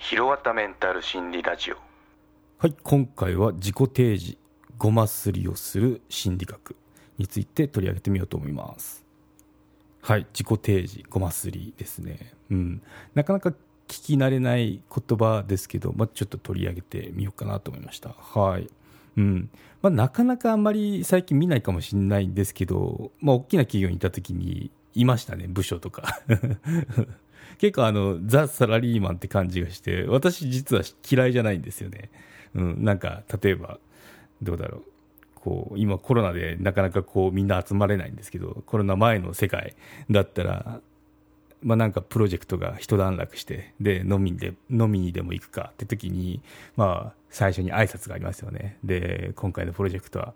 [0.00, 1.76] ひろわたメンタル心理ラジオ。
[2.56, 4.38] はい今回は自己提示
[4.78, 6.74] ごますりをする心理学
[7.18, 9.04] について取り上げてみようと思います。
[10.00, 12.32] はい自己提示ごますりですね。
[12.50, 12.82] うん。
[13.14, 13.54] なかなか聞
[13.88, 18.08] き慣れない言葉ですけど、まあ、ちょっと取り上げてみようかなと思いました。
[18.08, 18.70] はい。
[19.18, 19.50] うん。
[19.82, 26.20] まあ、なかなかあんまり最近見ないかもしれないんですけど、まあ、大きな企業にいた時にいましたね部署とか。
[27.58, 32.10] 結構あのザ・サラリーマンって感じがして私実は嫌いじゃないんですよね、
[32.54, 33.78] うん、なんか例えば
[34.42, 34.82] どうだろう。
[35.34, 39.74] こう今コロナでなかなかこうみんな集まれないんですけどコロナ前の世界
[40.10, 40.80] だったら
[41.62, 46.42] まあ、なんかプロジェクトが一段落してで飲みで飲みにでも行くかって時に、
[46.76, 48.78] まあ、最初に挨拶がありますよね。
[48.82, 50.34] で今回のプロジェクトは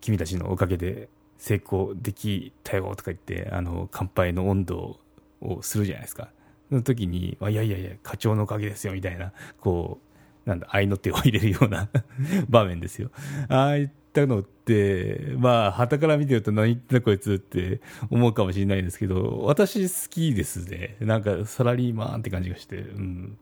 [0.00, 5.00] 君たちのおかげで成功できたよとか言ってあの乾杯の温度を
[5.42, 6.28] をするじゃないですか
[6.68, 9.98] その時にいやいやいや課長のおかげですよみたいなこ
[10.46, 11.88] うなんだ愛の手を入れるような
[12.48, 13.10] 場面ですよ
[13.48, 20.96] ああいったのって、まあ、旗から見てると何言ってんだこいつって思うかもしれないんですけど、私好きですね。
[21.00, 23.38] なんかサラリーマンって感じがして、うん。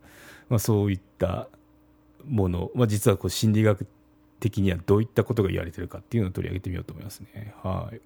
[0.49, 1.49] まあ、そういった
[2.27, 3.87] もの、まあ、実はこう心理学
[4.39, 7.55] 的にはどういったことが言われてるかっていうのを取り上げてみようと思いますね。
[7.63, 8.01] はい。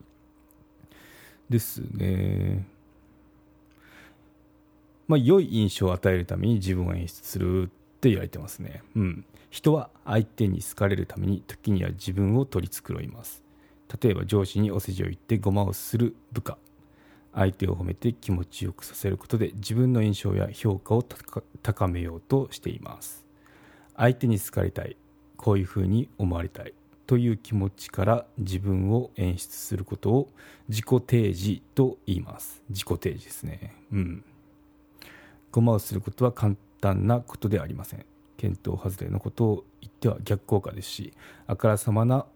[1.51, 2.67] ですね。
[5.06, 7.66] まあ、良い印象を与えるために自分を演出するっ
[8.00, 8.83] て言われてますね。
[8.97, 9.24] うん。
[9.50, 13.42] 人は相手に好かれるために時には自分を取り繕います。
[14.02, 16.58] 例えば上司にお世辞を言ってごまをする部下。
[17.33, 21.02] 相手を褒めて気持ちよくさせることで自分の印象や評価を
[21.62, 23.24] 高めようとしています。
[23.96, 24.96] 相手に好かれたい。
[25.36, 26.73] こういうふうに思われたい。
[27.06, 30.29] という気持ちから自分を演出することを
[30.68, 32.62] 自己提示と言います。
[32.70, 33.77] 自己提示ですね。
[33.92, 34.24] うん。
[35.55, 38.05] ごまをすることは簡単なことではありません。
[38.37, 41.13] 検討外れのことを言っては逆効果ですし
[41.47, 42.27] あからさまな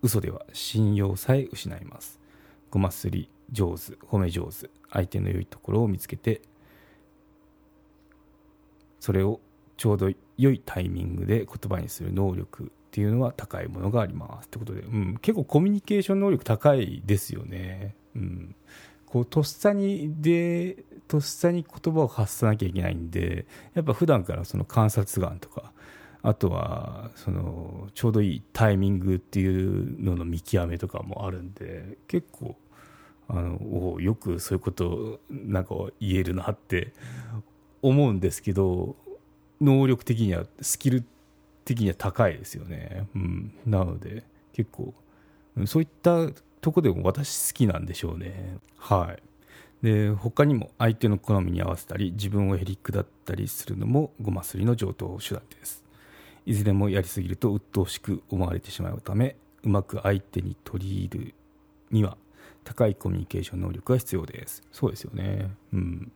[0.00, 2.18] 嘘では信用さえ失います。
[2.70, 6.40] ごますり上手褒め上手相手の良いところを見つけて
[9.00, 9.40] それを
[9.76, 14.46] ちょうど良いタイミングで言葉にする能力っていうのは高いものがあります。
[14.46, 18.56] ってことで、うん、結構コミュニケーション能力高いですよね、うん、
[19.06, 25.72] こうとっさにでとっさに言葉を発さなきゃいけないんでやっぱ普段からその観察眼とか
[26.22, 32.56] あとはそのちょうどいいタイミングっていうのの見極めとかもあるんで結構
[33.28, 36.92] あのよくそういうことなんか言えるなって
[37.82, 38.96] 思うんですけど
[39.60, 41.04] 能力的にはスキル
[41.64, 44.94] 的には高いですよね、うん、なので結構
[45.66, 46.28] そういった
[46.66, 48.58] とこでも私好きなんでしょうね。
[48.76, 49.22] はい。
[49.84, 55.84] で他にも相手の好みに合わせたり自分をへりくだったりするのもごますりの上等手段です。
[56.44, 61.34] いずれもやりすぎると鬱陶しく思われてしまうためうまく相手に取り入る
[61.92, 62.16] には
[62.64, 64.64] 高いコミュニケーション能力が必要です。
[64.72, 65.48] そうですよね。
[65.72, 66.10] うん。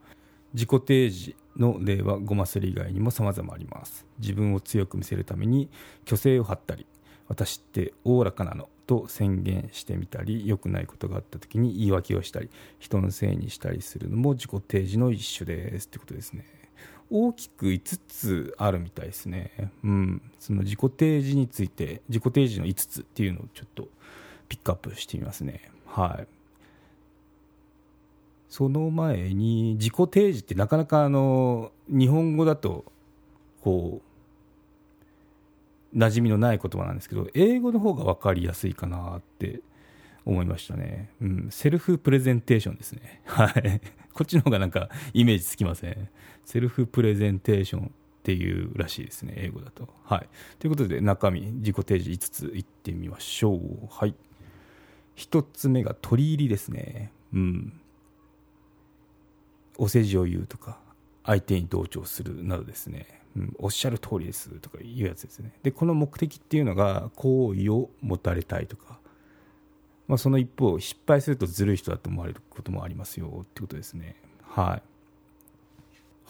[0.53, 4.05] 自己提示の例はごますり以外にも様々あります。
[4.19, 5.71] 自分を強く見せるために
[6.09, 6.87] 虚勢を張ったり
[7.29, 8.69] 私っておおらかなの。
[8.91, 16.45] と宣言してみたり良くないことがあった時に言い訳をしたり人のせいにしたりするのも自己提示の一種ですってことですね。
[17.09, 19.73] 大きく5つあるみたいですね。
[19.85, 20.23] うん。
[20.41, 23.87] その自己提示について自己提示の5つっていうのをちょっと
[24.49, 25.71] ピックアップしてみますね。
[25.87, 26.27] はい。
[28.49, 32.85] その前に自己提示ってなかなかあの日本語だと
[33.63, 34.10] こう
[35.95, 39.61] 馴染みのない言葉なんですけど英語の方が分かりやすいかなって
[40.25, 43.23] 思いましたね、うん、セルフプレゼンテーションですね。
[43.27, 43.81] はい。
[44.13, 46.09] こっちの方がなんかイメージつきません？
[46.45, 47.91] セルフプレゼンテーションっ
[48.23, 49.89] ていうらしいですね英語だと。
[50.05, 50.29] はい。
[50.59, 53.89] ということで中身自己提示5ついってみましょう。
[53.89, 54.15] はい。
[55.17, 57.13] 1つ目が取り入りですね。
[57.33, 57.81] うん。
[59.79, 60.79] お世辞を言うとか
[61.25, 63.21] 相手に同調するなどですね。
[63.37, 65.53] うん、おっしゃる通りですとかいうやつですね。
[65.63, 68.99] でこの目的っていうのが好意を持たれたいとか、
[70.09, 74.17] まあ、その一方失敗するとずるい人だと思われることもありますよってことですね。
[74.43, 74.83] はい。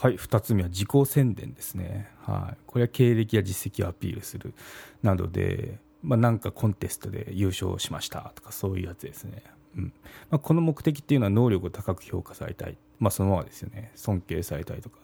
[0.01, 4.55] はい、2つ目は自己宣伝ですね、はい、これは経歴や実績をアピールする
[5.03, 9.43] などで、まあ、なんかコンテストで優勝しましたとかそういうやつですね、
[9.76, 9.93] うん。
[10.31, 13.93] まあ、この目的っていうのは能力を高く評価されたい、まあ、そのままですよね。
[13.94, 14.99] 尊敬されたいとか。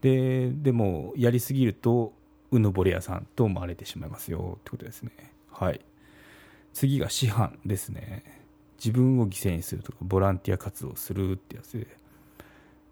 [0.00, 2.12] ででもやりすぎると
[2.50, 4.56] うぬぼれ屋さんと思われてしまいますよ。
[4.60, 5.12] ってことですね。
[5.52, 5.80] はい。
[6.72, 8.42] 次が師範ですね。
[8.78, 11.88] 自分を犠牲にするとかボランティア活動するってやつで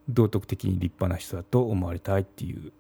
[0.09, 2.73] 道徳的に立派な人だと思われたいっていう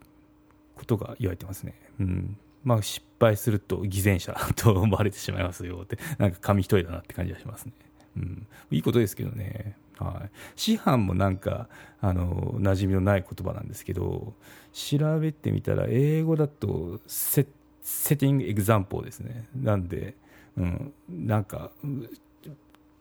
[0.75, 1.75] ことが言われてますね。
[2.01, 2.37] うん。
[2.65, 5.99] まあ、失敗すると偽善者と思われてしまいますよって。
[6.19, 7.73] なんか紙一重だなって感じがしますね。
[8.17, 9.77] うん、いいことですけどね。
[9.99, 11.69] はい、師範もなんか
[12.01, 14.35] あの馴染みのない言葉なんですけど
[14.73, 17.47] 調べてみたら英語だとセ
[17.83, 19.47] セティングエグザンポーですね。
[19.55, 20.17] なんで、
[20.57, 21.71] うん、なんか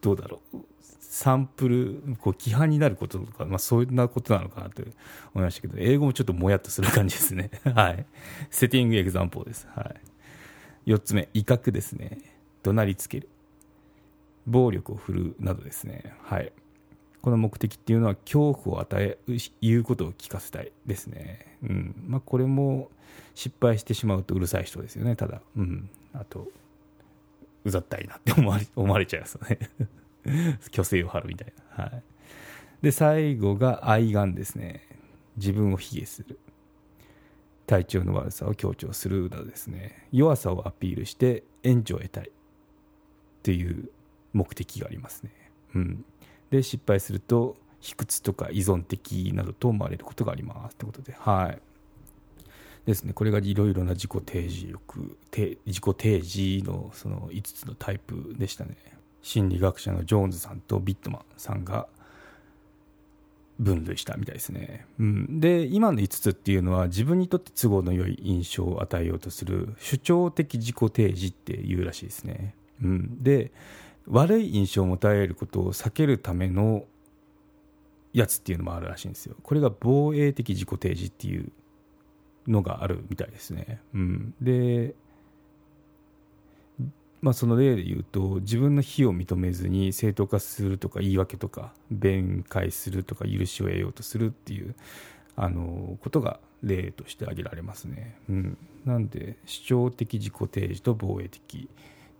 [0.01, 0.57] どうだろう。
[0.99, 4.83] サンプルこう規範になることとか、まあ、そんなことなのかなと
[5.33, 7.51] 思いましたけど英語もちょっともやっとする感じですね。
[7.73, 8.05] はい。
[8.49, 9.95] セッティングエグザンポーです、は
[10.85, 12.19] い、4つ目威嚇ですね。
[12.63, 13.29] 怒鳴りつける。
[14.47, 16.51] 暴力を振るうなどですねはい
[17.21, 19.17] この目的っていうのは恐怖を与え
[19.59, 22.89] 言うことを聞かせたいですね、うんまあ、これも
[23.33, 26.47] 失敗してしまうとうるさい人ですよねただ、うん、あと
[27.63, 29.57] うざったいなって思われ 思われちゃいますよね
[30.71, 31.83] 虚勢を張るみたいな。
[31.83, 32.03] はい。
[32.81, 34.81] で、最後が愛玩ですね。
[35.37, 36.39] 自分を卑下する。
[37.67, 40.07] 体調の悪さを強調するなどですね。
[40.11, 42.31] 弱さをアピールして援助を得たい。
[43.43, 43.89] という
[44.35, 45.31] 目的がありますね。
[45.75, 46.05] うん。
[46.51, 50.75] で、失敗すると、卑屈とか依存的などと思われることがあります。
[50.75, 51.59] ということで、はい。
[52.85, 55.17] ですね、これがいろいろな自己提示欲、
[55.65, 58.75] 自己提示のその5つのタイプでしたね。
[59.21, 61.87] 心理学者のジョーンズさんとビットマンさんが
[63.59, 72.53] 分類したみたいですね、うん、で今の5つっていうのは自分にとって都合の良い印象を与えようとする主張的自己提示っていうらしいですね、
[72.83, 73.51] うん、で
[74.07, 76.85] 悪い印象を持たれることを避けるための
[78.13, 79.35] やつっていうのもあるらしいんですよ。
[79.41, 81.51] これが防衛的自己提示っていう
[82.47, 84.95] のがあるみたいですね、うん、で
[87.21, 94.75] まあ、その例で言うと自分の非を認めずに正当化するとか言い訳とか弁解するとか許しを得ようとするっていう
[95.35, 98.19] あのことが例として挙げられますね。
[98.29, 101.67] うん、なんで主張的自己提示と防衛的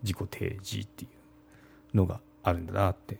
[0.02, 1.15] 自己提示っていう。
[1.94, 3.18] のがあるんだなって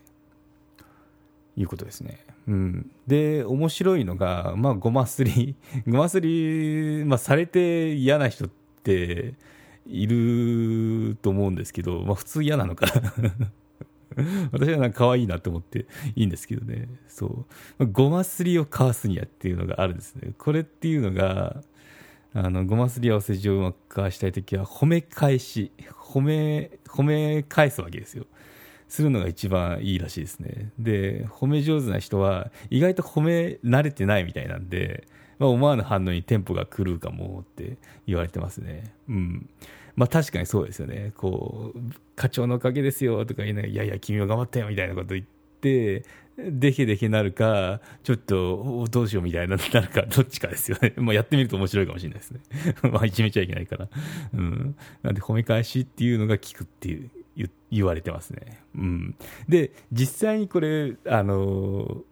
[1.56, 2.24] いうことですね。
[2.48, 8.50] うん、で面白いのが、まあ、ごますり ごますり、まあ、されて嫌な人っ
[8.84, 9.34] て
[9.84, 13.12] いると思うんですけど、まあ、普通嫌なのかな
[14.52, 16.88] 私はなんか可愛いなと思っていいんですけどね。
[17.06, 17.46] そ
[17.78, 17.86] う。
[17.86, 20.32] ごますりを交わすにはっていうのがあるんですね。
[20.38, 21.62] これっていうのが、
[22.32, 28.26] あの、ごますりやお世辞をうまく交わしたいときは、褒め返し、褒め、褒め返すわけですよ。
[28.88, 30.70] するのが一番いいらしいですね。
[30.78, 35.06] で、褒め上手な人は、意外と褒め慣れてないみたいなんで、
[35.38, 38.94] まあ、思わぬ反応にテンポが狂うかもって言われてますね。
[39.08, 39.48] うん。
[39.96, 41.12] まあ確かにそうですよね。
[41.16, 41.80] こう、
[42.14, 45.26] 課長のおかげですよとか言いながら、いやいや、君は頑張ったよみたいなこと言っ
[45.60, 46.04] て、
[46.38, 50.92] でけでけなるか、ちょっと、どうしようみたいななるか、どっちかですよね。
[50.96, 52.40] まあやってみると面白いかもしれないですね。
[52.92, 53.88] まあいじめちゃいけないから。
[54.34, 54.76] うん。
[55.02, 57.10] なんで褒め返しっていうのが効くっていう
[57.70, 58.62] 言われてますね。
[58.76, 59.16] うん。
[59.48, 62.02] で、実際にこれ、あの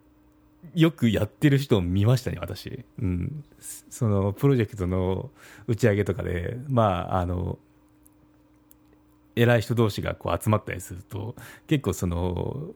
[0.73, 2.83] よくやってる人を見ましたね、私。
[2.99, 3.43] うん。
[3.89, 5.29] その、プロジェクトの
[5.67, 7.57] 打ち上げとかで、まあ、あの、
[9.35, 11.35] 偉い人同士がこう集まったりすると、
[11.67, 12.69] 結構その、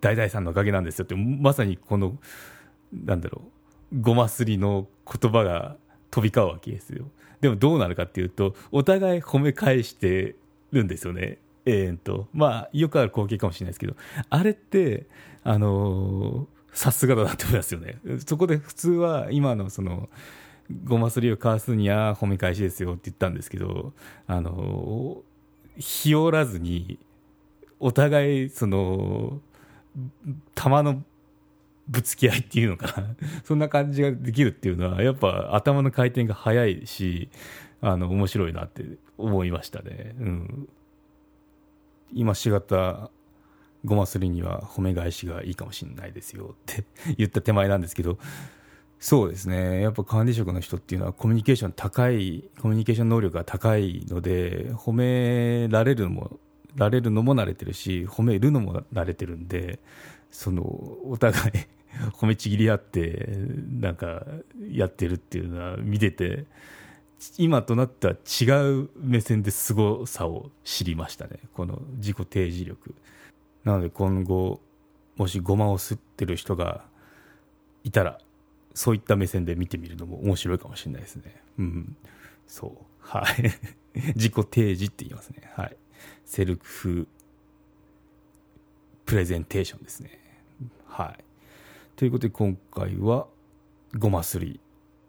[0.00, 2.18] 大々さんのおかげなんですよって、まさにこの、
[2.92, 3.42] なんだろ
[3.92, 5.76] う、ごますりの言葉が
[6.10, 7.06] 飛び交うわけですよ。
[7.40, 10.36] でもどうなるかっていうと、お互い褒め返して
[10.72, 11.38] るんですよね。
[11.64, 12.28] 永遠と。
[12.32, 13.96] まあ、よくある光景かもしれないですけど、
[14.30, 15.06] あれって、
[15.44, 17.98] あのさすがだなって思いますよね。
[18.26, 20.08] そこで普通は今のその、
[20.84, 23.92] ごますりを交わすには褒め返しですよって言ったんですけど、
[24.26, 25.22] あの、
[25.76, 26.98] 日和らずに、
[27.78, 29.40] お互い、その、
[30.54, 31.02] 弾の
[31.88, 33.14] ぶつけ合いっていうのかな。
[33.44, 37.28] そんな感じができるっていうのは、やっぱ頭の回転が速いし、
[37.80, 38.84] あの、面白いなって
[39.18, 40.14] 思いましたね。
[40.18, 40.68] うん。
[42.12, 43.10] 今しがた
[43.84, 46.84] ごますりには褒め返しがいいかもしれないですよって
[47.16, 48.18] 言った手前なんですけど、
[49.00, 49.82] そうですね。
[49.82, 56.38] やっぱ管理職の人っていうのはコミュニケーション高い、コミュニケーション能力が高いので、褒められるのも、
[56.76, 59.80] られるのも慣れてるし、褒めるのも慣れてるんで、
[60.30, 61.52] その、お互い
[62.14, 63.28] 褒めちぎり合って
[63.80, 64.24] なんか
[64.70, 66.46] やってるっていうのは見てて
[67.38, 68.44] 今となっては違
[68.82, 71.38] う目線で凄さを知りましたね。
[71.54, 72.94] この自己提示力。
[73.64, 74.60] なので今後
[75.16, 76.84] もしごまを吸ってる人が
[77.84, 78.18] いたら
[78.74, 81.42] そういった目線で見てみるのも面白いかもしれないですね。
[81.58, 81.96] うん。
[82.46, 82.84] そう。
[83.00, 83.50] はい。
[84.16, 85.50] 自己提示って言いますね。
[85.54, 85.76] はい。
[86.24, 87.06] セルフ
[89.04, 90.18] プレゼンテーションですね。
[90.86, 91.24] はい。
[91.96, 93.26] ということで今回は
[93.96, 94.60] ごますり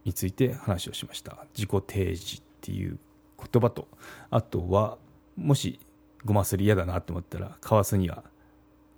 [0.06, 1.46] について話をしました。
[1.56, 2.98] 自己提示っていう
[3.38, 3.88] 言葉と
[4.30, 4.98] あとは
[5.36, 5.80] もし
[6.26, 8.24] ごますり嫌だなと思ったらかわすには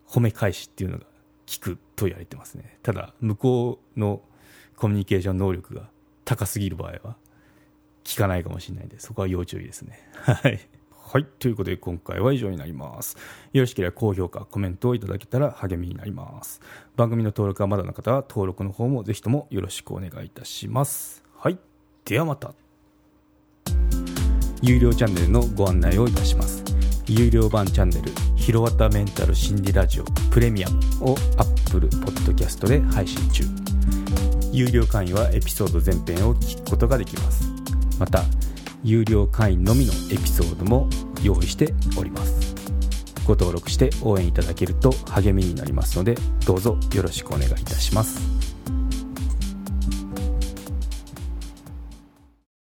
[0.07, 1.07] 褒め返しっていうのが効
[1.61, 2.77] くと言われてますね。
[2.83, 4.21] ただ向こうの
[4.75, 5.89] コミュニケーション能力が
[6.25, 7.15] 高すぎる場合は
[8.07, 9.99] 効かないかもしれないんでそこは要注意ですね。
[10.13, 10.59] はい。
[11.07, 11.25] はい。
[11.37, 13.15] ということで今回は以上になります。
[13.53, 16.61] よろしければ高評価、コメントをいただけたら励みになります。
[16.95, 21.23] 番組の登録はまだの方は登録の方もぜひともよろしくお願いいたします。
[21.37, 21.59] はい。
[22.05, 22.53] ではまた。
[24.63, 26.63] 有料チャンネルのご案内をいたします。
[27.07, 30.79] 有料版チャンネル、ひろわたメンタル心理ラジオプレミアム
[31.11, 33.43] を Apple Podcast で配信中。
[34.51, 37.47] 有料会員はエピソード全編を聞くことができます。
[37.99, 38.23] また、
[38.85, 40.87] 有料会員のみのエピソードも
[41.23, 42.53] 用意しております。
[43.25, 46.15] ご登録して応援いただけると励みになりますので
[46.45, 48.54] どうぞよろしくお願いいたします。